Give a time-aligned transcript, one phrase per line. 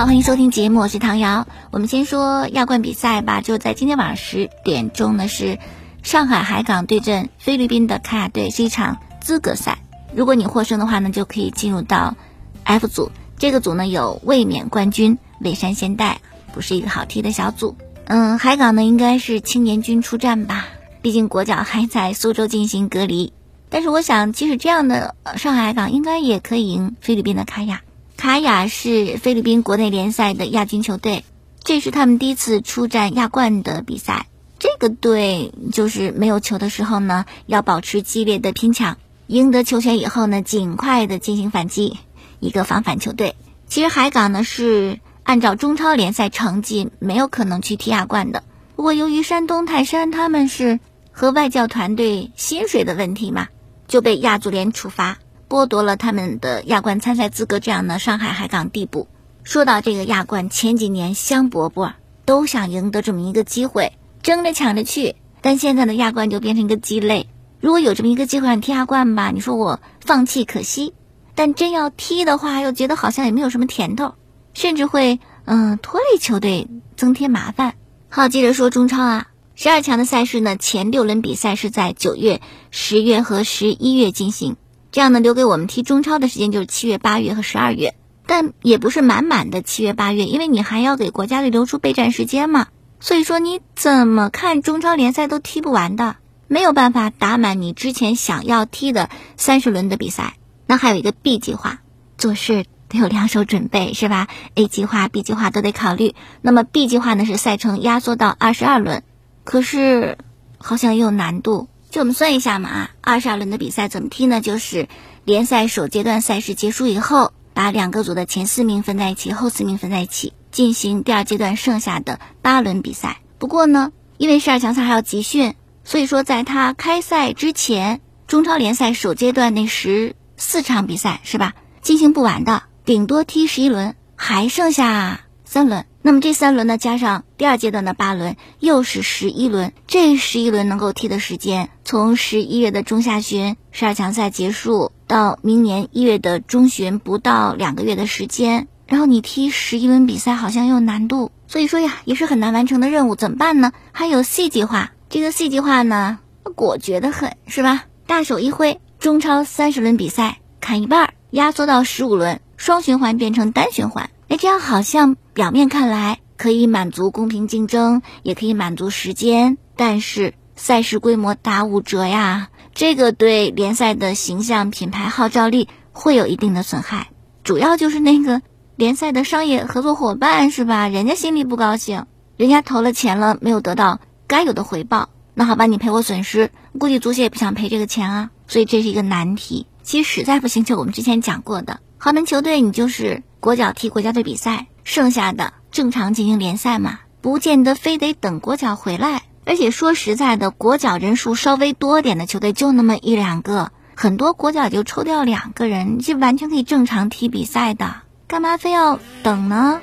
[0.00, 1.46] 好，欢迎收听节目，我是唐瑶。
[1.70, 5.58] 我们先说亚冠比赛吧，就在今天晚上十点钟呢，是
[6.02, 9.76] 上海海港对阵菲律宾的卡亚队，是一场资格赛。
[10.14, 12.16] 如果你获胜的话呢，就可以进入到
[12.64, 13.12] F 组。
[13.36, 16.22] 这个组呢有卫冕冠军蔚山现代，
[16.54, 17.76] 不是一个好踢的小组。
[18.06, 20.64] 嗯，海港呢应该是青年军出战吧，
[21.02, 23.34] 毕竟国脚还在苏州进行隔离。
[23.68, 27.82] 但是我想，即使这样的上海海港应该也可以赢菲律宾的卡亚。
[28.20, 31.24] 卡亚是菲律宾国内联赛的亚军球队，
[31.64, 34.26] 这是他们第一次出战亚冠的比赛。
[34.58, 41.96] 这个队就是没有球的时候呢，要保持激烈的拼抢，赢得球权以后呢，尽快的进行反击，
[42.40, 43.36] 一个防反球队。
[43.68, 48.44] 其实海港呢是按照中超联赛成绩没有可能去踢亚冠的，
[48.76, 50.78] 不过由于山东泰山他们是
[51.10, 53.48] 和外教团队薪水的问题嘛，
[53.88, 55.16] 就被亚足联处罚。
[55.50, 59.08] 剥夺了他们的亚冠参赛资格，这样的上海海港地步。
[59.42, 63.92] 说到这个亚冠，前几年香饽饽都想赢得这么一个机会，
[64.22, 65.16] 争着抢着去。
[65.40, 67.26] 但现在的亚冠就变成一个鸡肋。
[67.58, 70.92] 如果有这么一个机会让踢亚冠吧，你说我放弃可惜；
[71.34, 74.14] 但真要踢的话，又觉得好像也没有什么甜头，
[74.54, 77.74] 甚至会嗯拖累球队，增添麻烦。
[78.08, 79.26] 好，接着说中超啊，
[79.56, 84.56] 十二强的赛事呢，前六轮比赛是在九月、十月和十一月进行。
[84.92, 87.94] 这样呢，留给我们踢中超的时间就是七月、八月和十二月，
[88.26, 92.66] 但也不是满满的七月、八月，因为你还要给国家队留出备战时间嘛。
[92.98, 96.16] 所以说，你怎么看中超联赛都踢不完的，
[96.48, 100.34] 没有办法打满你之前想要踢的三十轮的比赛。
[100.66, 101.80] 那还有一个 B 计划，
[102.18, 106.14] 做事得有两手准备，是吧？A 计划、B 计划都得考虑。
[106.42, 109.02] 那么 B 计划呢，是赛程压缩到二十二轮，
[109.44, 110.18] 可是
[110.58, 111.68] 好像也有难度。
[111.90, 114.40] 就我们算一下嘛啊，二十二轮的比赛怎么踢呢？
[114.40, 114.88] 就是
[115.24, 123.18] 联赛首阶段赛事结束以后，把两个组的前四名分在一起，后四名分在一起，进行第二阶段剩下的八轮比赛。
[123.38, 135.86] 不过呢，因为十二强赛还要集训，所以说在他开赛之前，中超联赛首阶段那十四场比赛是吧，进行不完的，顶多踢十一轮，还剩下三轮。
[136.02, 139.72] 那么这三轮呢，加上第二阶段的八轮，又是十一轮。
[139.86, 148.66] 这十一轮能够踢的时间，从十一月的中下旬十二强赛结束到明年一月的中旬，不到两个月的时间。
[148.86, 153.14] 然后你踢十一轮比赛，好像有难度，所以说呀，也是很难完成的任务。
[153.14, 153.72] 怎么办呢？
[153.92, 156.18] 还有 C 计划，这个 C 计划呢，
[156.56, 157.84] 果决的很，是吧？
[158.06, 164.10] 大手一挥，中超三十轮比赛砍一半，压缩到十五轮，双循环变成单循环。
[164.30, 177.08] 哎，这样好像表面看来可以满足公平竞争，也可以满足时间，但是赛事规模打五折呀，这个对联赛的形象、品牌号召力会有一定的损害。
[177.42, 178.40] 主要就是那个
[178.76, 180.86] 联赛的商业合作伙伴是吧？
[180.86, 183.98] 人家心里不高兴，人家投了钱了，没有得到
[184.28, 189.66] 该有的回报，那好吧，你赔我损失，估计足协也不想赔这个钱啊，所以这是一个难题。
[189.82, 191.80] 其实实在不行，就我们之前讲过的。
[192.02, 199.20] 豪门球队，你就是国脚踢国家队比赛，剩下的正常进行联赛嘛，不见得非得等国脚回来。
[199.44, 207.96] 而且说实在的，国脚人数稍微多点的球队就那么一两个，很多国脚就抽掉两个人，就完全可以正常踢比赛的，
[208.26, 209.82] 干嘛非要等呢？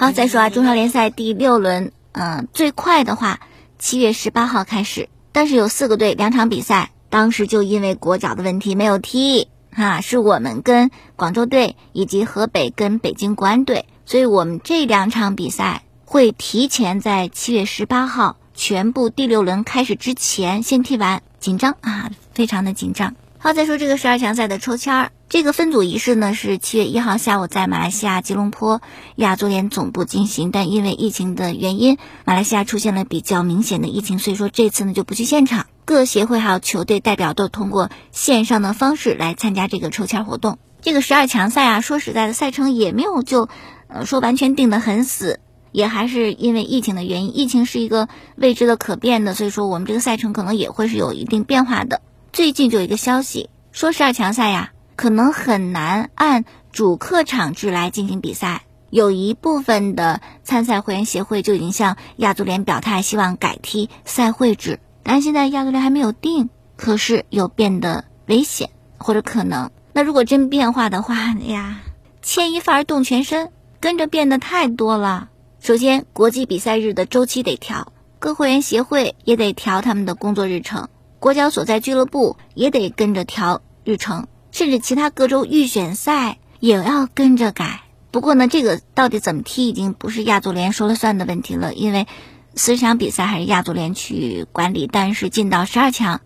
[0.00, 3.38] 好，再说啊，中超联赛第六轮，嗯，最快的话，
[3.78, 5.10] 七月十八号开始。
[5.30, 23.16] 但是有四个队两场比赛，当时就因为国脚的问题没有踢，哈，是我们跟广州队以及河北跟北京国安队，所以我们这两场比赛会提前在七月十八号全部第六轮开始之前先踢完，紧张啊，非常的紧张。
[23.42, 25.12] 好，再说这个十二强赛的抽签儿。
[25.30, 28.82] 这个分组仪式呢，是七月一号下午在马来西亚吉隆坡
[29.16, 31.96] 亚足联总部进行，但因为疫情的原因，
[32.26, 35.64] 马来西亚出现了比较明显的疫情，所以说这次呢就不去现场。
[35.86, 40.58] 各协会还有球队代表都通过线上的方式来参加这个抽签活动。
[40.82, 43.48] 这个十二强赛啊，说实在的，赛程也没有就，
[43.88, 45.40] 呃，说完全定得很死，
[45.72, 52.02] 也还是因为疫情的原因，疫情是一个未知的可变的，所以说我们这个赛程可能也会是有一定变化的。
[52.32, 58.62] 最近就有一个消息说，十二强赛呀，可能很难按主客场制来进行比赛。
[58.88, 64.78] 有一部分的参赛会员协会就已经向亚足联表态，希望改踢赛会制。
[65.02, 69.70] 但现在亚足联还没有定，可是有变得危险或者可能。
[69.92, 71.80] 那如果真变化的话，哎呀，
[72.22, 73.50] 牵一发而动全身，
[73.80, 75.28] 跟着变得太多了。
[75.60, 77.92] 首先，国际比赛日的周期得调。
[78.20, 80.88] 各会员协会也得调他们的工作日程，
[81.20, 87.82] 国脚所在俱乐部也得跟着调日程，甚至其他各州预选赛也要跟着改。
[88.10, 92.06] 不过呢，这个到底怎么踢，已经不是亚足联说了算的问题了，因为
[92.54, 96.22] 四场比赛还是亚足联去管理，但是进到十二强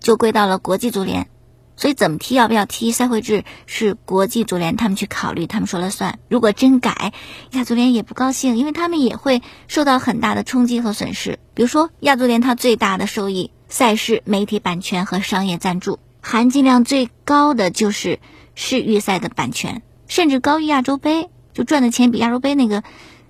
[0.00, 1.28] 就归到了国际足联，
[1.76, 6.18] 所以怎么踢，要不要踢赛会制，是国际足联他们去考虑，他们说了算。
[6.30, 7.12] 如果真改，
[7.52, 11.38] 亚足联也不高兴，因为他们也会受到很大的冲击和损失。
[11.52, 18.18] 比如说，亚足联它最大的收益，赛事媒体版权和商业赞助，含金量最高的就是
[18.54, 19.82] 世预赛的版权。
[20.06, 22.82] 甚至高于亚洲杯，就赚的钱比亚洲杯那个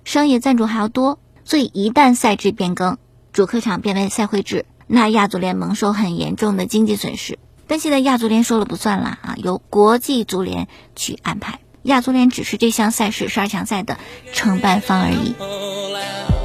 [0.05, 1.19] 商业赞助还要多。
[1.43, 2.97] 所以一旦赛制变更，
[3.33, 7.37] 主客场变为赛会制，那亚足联蒙受很严重的经济损失。
[7.67, 13.97] 但现在亚足联说了不算了啊，由国际足联去安排，亚足联只是这项赛事十二强赛的
[14.31, 16.38] 承办方而已。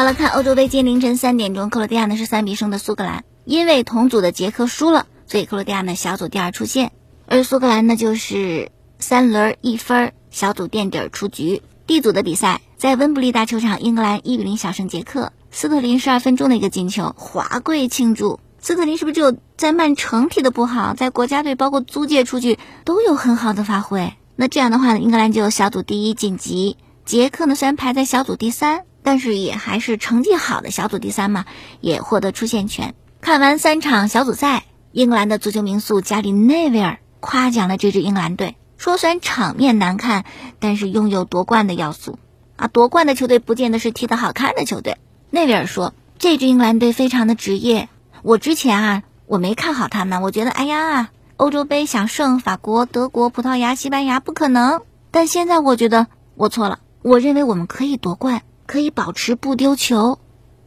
[0.00, 3.22] 好了，看欧洲杯，今天凌晨三点钟，克罗地亚呢是三比胜的苏格兰。
[3.44, 6.92] 因为同组的捷克输了，所以克罗地亚呢小组第二出线，
[7.26, 11.60] 而苏格兰呢就是三轮一分，小组垫底出局。
[11.86, 18.40] D 组的比赛在温布利大球场，英格兰一比零小胜捷克，斯特林十二分钟的一个进球，华贵庆祝。
[18.58, 24.14] 斯特林是不是只有在曼城踢的不好，在国家队包括租借出去都有很好的发挥？
[24.34, 28.84] 那这样的话呢，英格兰就有小组第一晋级，捷克呢虽然排在小组第三。
[29.10, 31.44] 但是也还是成绩好的小组第三嘛，
[31.80, 32.94] 也获得出线权。
[33.20, 40.24] 看完三场小组赛，英格兰的足球名宿加里内维尔夸奖了这支英格兰队，说虽然场面难看，
[40.60, 42.20] 但是拥有夺冠的要素
[42.54, 42.68] 啊！
[42.68, 44.96] 夺冠的球队不见得是踢得好看的球队。
[45.30, 47.88] 内维尔说，这支英格兰队非常的职业。
[48.22, 54.82] 我之前啊，我没看好他们，我觉得哎呀，欧洲杯想胜法国、德国、葡萄牙、西班牙不可能。
[55.10, 58.42] 但现在我觉得我错了，我认为我们可以夺冠。
[58.70, 60.20] 可以保持不丢球，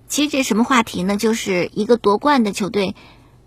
[0.09, 1.15] 其实这什么话题呢？
[1.15, 2.97] 就是一个夺冠的球队，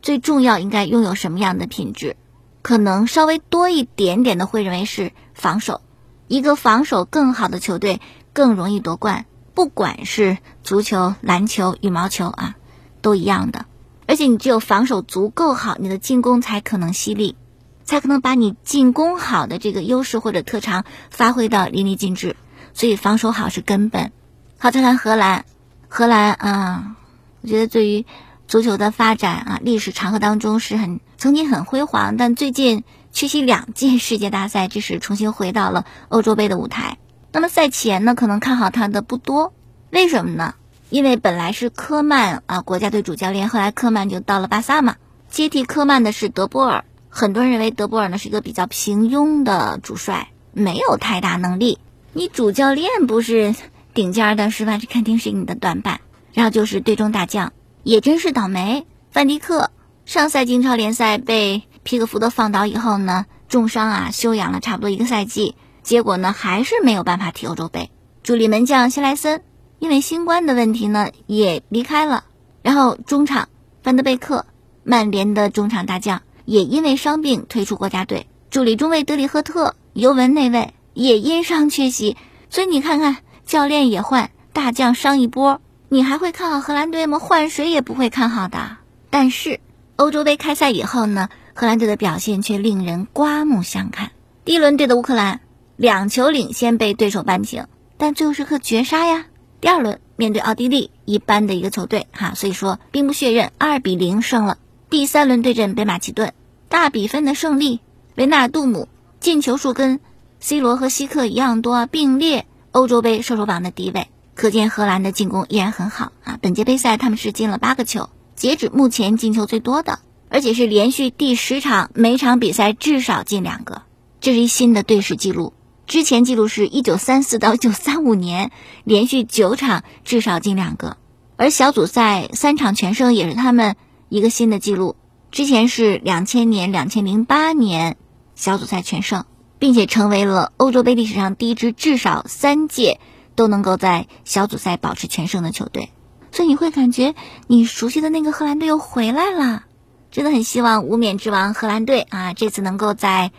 [0.00, 2.16] 最重要应该拥有什么样的品质？
[2.62, 5.82] 可能稍微多一点点的会认为是防守。
[6.26, 8.00] 一个防守更好的球队
[8.32, 12.56] 更容易夺冠，不管是足球、篮球、羽毛球啊，
[13.02, 13.66] 都一样的。
[14.06, 17.36] 而且你只有防守足够好，你的进攻才可能犀利，
[17.84, 22.36] 才可能把你进攻好的这个优势或者特长发挥到淋漓尽致。
[22.72, 24.12] 所以防守好是根本。
[24.58, 25.44] 好，再看荷兰，
[25.86, 26.96] 荷兰啊，
[27.42, 28.06] 我觉得对于
[28.48, 32.82] 足球的发展啊，历史长河当中是很曾经很辉煌，但最近
[33.12, 36.96] 缺席两届世界大赛，这是重新回到了欧洲杯的舞台。
[37.32, 39.52] 那么赛前呢，可能看好他的不多，
[39.90, 40.54] 为什么呢？
[40.88, 44.96] 因为本来是科曼啊国家队主教练，后来科曼就到了巴萨嘛，
[45.28, 46.84] 接替科曼的是德波尔。
[47.10, 51.78] 很多人认为德波尔呢是一个比较平庸的主帅，没有太大能力。
[52.14, 53.54] 你主教练不是？
[53.96, 54.76] 顶尖的是吧？
[54.76, 56.00] 这肯定是你的短板。
[56.34, 58.86] 然后就是队中大将，也真是倒霉。
[59.10, 59.70] 范迪克
[60.04, 67.90] 上赛季英超联赛被皮克福德放倒以后呢，重伤啊，休养了差不多一个赛季，结果呢还是没有办法踢欧洲杯。
[68.22, 69.42] 主力门将希莱森
[69.78, 72.24] 因为新冠的问题呢也离开了。
[72.60, 73.48] 然后中场
[73.82, 74.44] 范德贝克，
[74.84, 78.26] 曼联的中场大将也因为伤病退出国家队。
[78.50, 82.14] 主力中卫德里赫特、尤文那位也因伤缺席。
[82.50, 83.16] 所以你看看。
[83.46, 87.20] 教练也换，大将伤一波，你还会看好荷兰队吗？
[87.20, 88.78] 换谁也不会看好的。
[89.08, 89.60] 但是
[89.94, 94.10] 欧洲杯开赛以后呢，荷兰队的表现却令人刮目相看。
[94.44, 95.40] 第一轮对的乌克兰，
[95.76, 99.26] 两球领先被对手扳平，但最后时刻绝杀呀。
[99.60, 104.58] 第二轮面对奥地利，一般的一个球队哈，所以说兵不血刃，二比零胜了。
[104.90, 106.32] 第三轮对阵北马其顿，
[106.68, 107.78] 大比分的胜利，
[108.16, 108.88] 维纳杜姆
[109.20, 110.00] 进球数跟
[110.40, 112.44] C 罗和希克一样多，并列。
[112.76, 116.38] 欧洲杯射手榜的第一位，可见荷兰的进攻依然很好啊！
[116.42, 123.80] 本届杯赛他们是进了八个球，截止目前进球最多的，而且是连续第十场每场比赛至少进两个，
[124.20, 125.54] 这是一新的队史记录。
[125.86, 128.50] 之前记录是一九三四到一九三五年
[128.84, 130.98] 连续九场至少进两个，
[131.36, 133.76] 而小组赛三场全胜也是他们
[134.10, 134.96] 一个新的记录。
[135.30, 137.96] 之前是两千年、两千零八年
[138.34, 139.24] 小组赛全胜。
[139.58, 143.00] 并且成为了欧洲杯历史上第一支至少三届
[143.34, 145.90] 都能够在小组赛保持全胜的球队，
[146.32, 147.14] 所以你会感觉
[147.46, 149.64] 你熟悉的那个荷兰队又回来了。
[150.10, 153.32] 真的很希望无冕之王荷兰队啊，这次能够在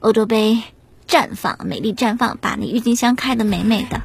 [0.00, 0.62] 欧洲杯
[1.08, 4.02] 绽放，美丽绽放，把那郁金香开得美美的。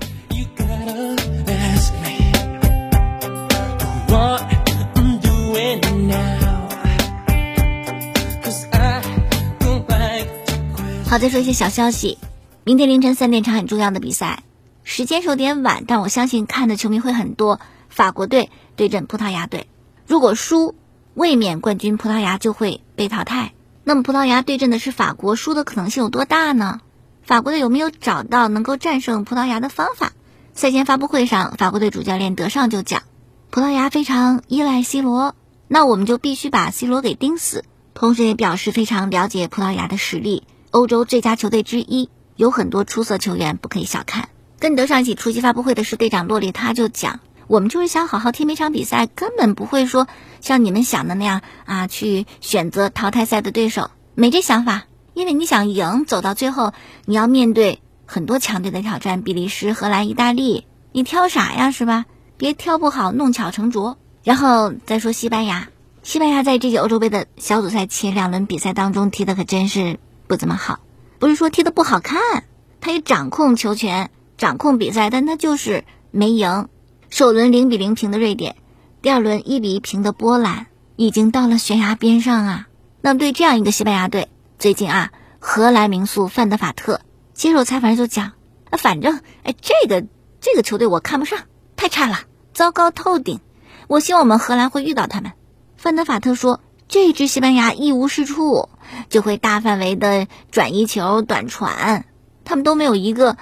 [11.13, 12.17] 好，再说一些小消息。
[12.63, 14.41] 明天凌晨三点场很重要的比赛，
[14.83, 17.59] 时间是有点晚，但我相信看的球迷会很多。
[17.87, 19.67] 法国队对阵葡萄牙队，
[20.07, 20.73] 如果输，
[21.13, 23.53] 卫冕冠军葡萄牙就会被淘汰。
[23.83, 26.81] 那么葡萄牙对阵的是法国，输的可能性有多大呢？
[27.21, 30.13] 法国队有没有找到能够战胜葡萄牙的方法？
[30.55, 33.03] 赛前发布会上，法国队主教练德尚就讲，
[33.51, 35.35] 葡萄牙非常依赖 C 罗，
[35.67, 37.65] 那我们就必须把 C 罗给盯死。
[37.93, 40.41] 同时也表示非常了解葡萄牙的实力，
[40.73, 44.29] 欧洲最佳球队之一，有很多出色球员，不可以小看。
[44.57, 47.19] 跟德尚一起出席发布会的是队长洛里，他就讲。
[47.45, 50.07] 我们就是想好好踢每场比赛，根本不会说
[50.41, 54.85] 像你们想的那样啊，去选择淘汰赛的对手，没这想法。
[55.13, 56.73] 因为你想赢，走到最后，
[57.05, 62.05] 你要面对很多强队的挑战，比利时、荷兰、意大利，你挑啥呀，是吧？
[62.35, 63.99] 别挑不好，弄巧成拙。
[64.23, 65.67] 然后再说西班牙，
[66.01, 69.99] 西班牙在这届欧洲杯的小组赛前两轮比赛当中踢的可真是
[70.33, 70.79] 不怎么好，
[71.19, 72.45] 不是说踢的不好看，
[72.81, 76.69] 他也掌控球权，掌控比赛，但他就是没赢。
[77.11, 78.55] 首轮零比零平的瑞典，
[79.03, 82.67] 第二轮一比一平的波兰，已经到了悬崖边上啊！
[82.99, 87.01] 那么对这样一个西班牙队，最近啊，荷兰名宿范德法特
[87.35, 88.31] 接受采访就讲：
[88.71, 90.03] 啊，反正哎，这个
[90.41, 91.37] 这个球队我看不上，
[91.75, 92.21] 太差了，
[92.55, 93.39] 糟糕透顶。
[93.87, 95.33] 我希望我们荷兰会遇到他们。
[95.77, 98.69] 范德法特说，这支西班牙一无是处，
[99.09, 102.05] 就会大范围的转移球、短传，
[102.45, 103.37] 他们都没有一个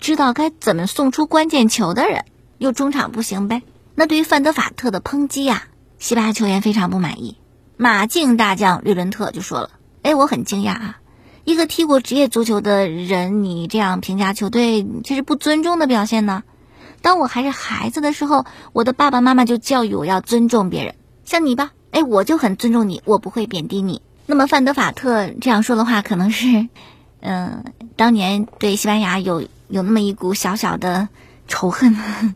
[0.00, 2.24] 知道该怎么送出关键球的人。
[2.58, 3.62] 又中场不行呗？
[3.94, 5.64] 那对于范德法特的抨击呀，
[5.98, 7.36] 西班牙球员非常不满意。
[7.76, 9.70] 马竞大将略伦特就说了
[10.02, 10.98] ：“哎，我很惊讶啊，
[11.44, 16.44] 一个踢过职业足球的人，你这样评价球队，这是不尊重的表现呢。
[17.02, 20.94] 当我还是孩子的时候，我的爸爸妈妈就教育我要尊重别人。
[21.26, 24.02] 像你吧，哎，我就很尊重你，我不会贬低你。
[24.26, 26.68] 那么范德法特这样说的话，可能是，
[27.20, 27.64] 嗯，
[27.96, 31.08] 当年对西班牙有有那么一股小小的
[31.48, 31.96] 仇恨。”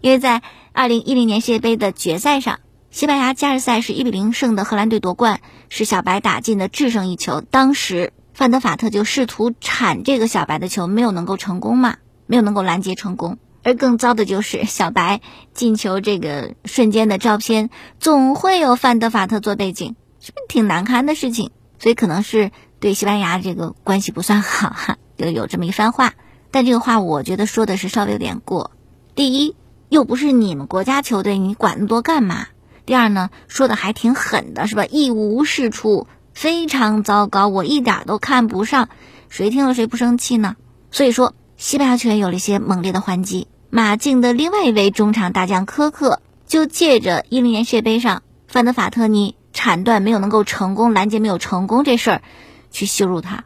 [0.00, 2.60] 因为在二零一零年世界杯的决赛上，
[2.90, 7.40] 西班牙加时赛是一比零胜的荷兰队夺冠，是小白打进的制胜一球。
[7.40, 11.96] 当时范德法特就试图铲这个小白的球，没有能够成功嘛，
[12.26, 13.38] 没有能够拦截成功。
[13.64, 15.20] 而更糟的就是小白
[15.54, 21.50] 进球这个瞬间的照片，总会有范德法特做背景，是不是挺难堪的事情？
[21.80, 26.12] 所以可能是对西班牙这个关系不算好哈，就有这么一番话。
[26.52, 28.70] 但这个话我觉得说的是稍微有点过。
[29.16, 29.56] 第一。
[29.90, 32.48] 又不是你们国家球队，你管那么多干嘛？
[32.84, 34.86] 第二呢，说的还挺狠的，是吧？
[34.86, 38.88] 一无是处，非常糟糕，我一点都看不上。
[39.28, 40.56] 谁听了谁不生气呢？
[40.90, 43.46] 所以说，西班牙球员有了一些猛烈的还击。
[43.76, 52.22] 马竞的另外一位中场大将科克就借着一零年世界杯上范德法特尼铲断没有能够成功拦截没有成功这事儿，
[52.70, 53.42] 去羞辱他，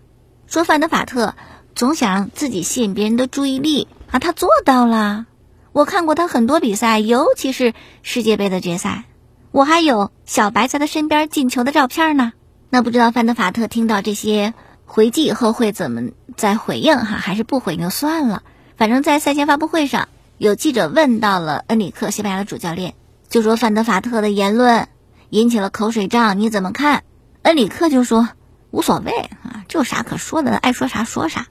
[0.47, 1.35] 说范德法特
[1.75, 5.25] 总想让自己吸引别人的注意力啊，他做到了。
[5.73, 9.05] 我看过他很多比赛，尤其是世界杯的决赛，
[9.51, 12.35] 我还有小白在他身边进球的照片呢。
[12.69, 14.53] 那不知道范德法特听到这些
[14.85, 16.03] 回击以后会怎么
[16.37, 17.17] 再回应哈？
[17.17, 18.43] 还是不回应就算了。
[18.77, 20.07] 反正，在赛前发布会上，
[20.39, 22.95] 有记者问到了恩里克，西班牙的主教练，
[23.29, 24.89] 就说范德法特的言论
[25.31, 27.05] 引起了口水仗，你怎么看？
[27.43, 28.29] 恩里克就说
[28.71, 30.57] 无所谓啊，这有啥可说的？
[30.57, 31.49] 爱说啥说啥。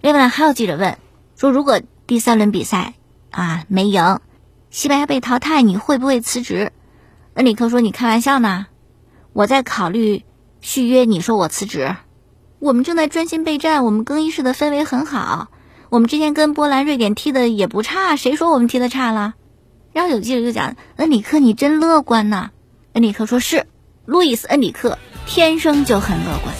[0.00, 0.98] 另外还有记者问
[1.36, 2.94] 说，如果第三轮比赛。
[3.28, 4.20] 啊，没赢，
[4.70, 6.72] 西班牙被淘汰，你会不会辞职？
[7.34, 8.66] 恩里克说：“你开玩笑呢，
[9.34, 10.24] 我在考虑
[10.62, 11.04] 续约。
[11.04, 11.96] 你说我辞职？
[12.60, 15.48] 我们正在专心备战，我们更衣室的氛围很好，
[15.88, 19.34] 我们之前跟波兰、瑞典踢的也不差，谁说我们踢的差了？”
[19.94, 22.50] 然后有记者就讲：“恩里克，你真乐观呐。”
[22.94, 23.66] 恩里克说：“是，
[24.04, 26.54] 路易斯·恩里克天生就很乐观。”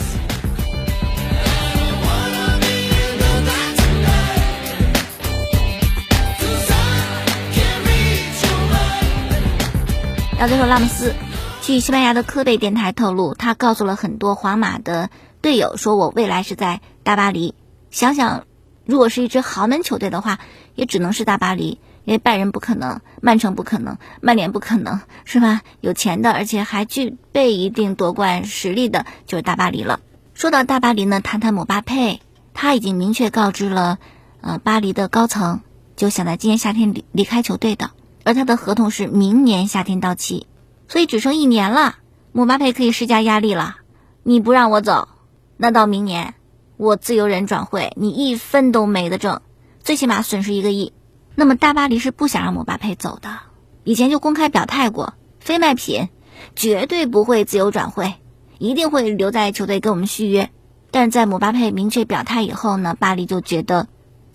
[10.39, 11.15] 要再说拉莫斯，
[11.63, 15.09] 据西班牙的科贝电台透露，他告诉了很多皇马的
[15.41, 17.55] 队友，说我未来是在大巴黎。
[17.91, 18.45] 想想，
[18.87, 20.39] 如果是一支豪门球队的话，
[20.75, 25.63] 也只能是大巴黎，因为拜仁不可能，曼城不可能，曼联不可能，是吧？
[25.81, 30.01] 有钱的，而且还具备一定夺冠实力的，就是大巴黎了。
[30.35, 32.21] 说到大巴黎呢，谈谈姆巴佩，
[32.55, 33.99] 他已经明确告知了，
[34.41, 35.61] 呃，巴黎的高层，
[35.97, 37.91] 就想在今年夏天离离开球队的。
[38.23, 40.47] 而他的合同是明年夏天到期，
[40.89, 41.97] 所以只剩一年了。
[42.33, 43.79] 姆巴佩可以施加压力了，
[44.23, 45.09] 你不让我走，
[45.57, 46.35] 那到明年
[46.77, 49.41] 我自由人转会，你一分都没得挣，
[49.83, 50.93] 最起码损失一个亿。
[51.35, 53.39] 那么大巴黎是不想让姆巴佩走的，
[53.85, 56.09] 以前就公开表态过，非卖品，
[56.55, 58.15] 绝对不会自由转会，
[58.59, 60.51] 一定会留在球队跟我们续约。
[60.91, 63.89] 但是在姆巴佩明确表态以后呢，巴黎就觉得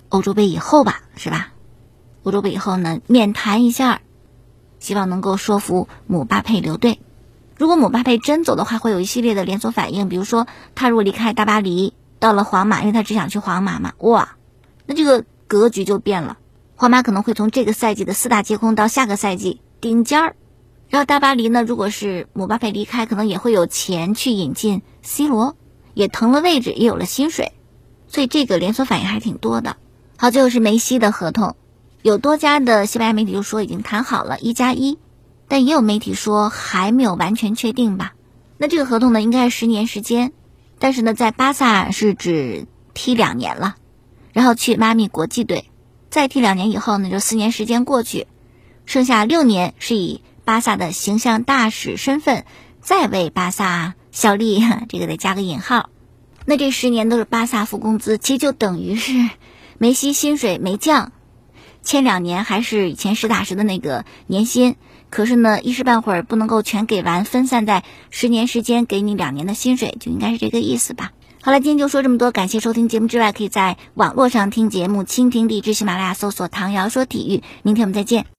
[0.09, 1.53] 欧洲杯以后吧，是吧？
[2.23, 4.01] 欧洲杯以后呢，面谈一下，
[4.79, 6.99] 希望能够说服姆巴佩留队。
[7.57, 14.37] 如果姆巴佩真走的话，会有一系列的连锁反应，比如说他如果离开大巴黎，到了皇马，因为他只想去皇马嘛，哇，
[14.85, 16.37] 那这个格局就变了。
[16.75, 20.35] 皇马可能会从这个赛季的四大皆空到下个赛季顶尖儿，
[20.87, 25.55] 然后大巴黎呢，如果是姆巴佩离开，可能也会有钱去引进 C 罗，
[25.95, 27.53] 也腾了位置，也有了薪水，
[28.07, 29.77] 所以这个连锁反应还挺多的。
[30.15, 31.55] 好，最后是梅西的合同，
[32.03, 34.99] 有多家的西班牙媒体就说已经谈好了，一加一，
[35.47, 38.13] 但也有媒体说还没有完全确定吧。
[38.59, 40.33] 那这个合同呢，应该是十年时间，
[40.81, 43.75] 但是呢，在巴萨是只踢两年了，
[44.33, 45.69] 然后去妈咪国际队。
[46.09, 48.25] 再踢两年以后呢，就四年时间过去，
[48.87, 52.45] 剩下六年是以巴萨的形象大使身份
[52.81, 54.59] 再为巴萨效力，
[54.89, 55.91] 这个得加个引号。
[56.45, 59.13] 那这十年都是巴萨付工资，其实就等于是
[59.77, 61.11] 梅西薪水没降，
[61.83, 64.77] 签两年还是以前实打实的那个年薪，
[65.11, 71.11] 可是呢一时半会儿不能够全给完，分散在十年时间给你两年的薪水，就应该是这个意思吧。
[71.43, 72.31] 好了，今天就说这么多。
[72.31, 77.43] 感谢收听节目之外，可以在网络上听节目，蜻蜓、荔枝、喜马拉雅搜索“唐瑶说体育”。
[77.63, 78.25] 明天我们再见。